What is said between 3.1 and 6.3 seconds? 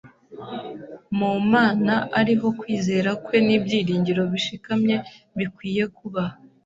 kwe n’ibyiringiro bishikamye bikwiye kuba.